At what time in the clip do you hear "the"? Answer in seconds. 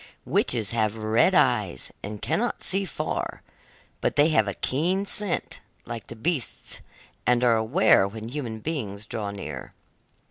6.07-6.15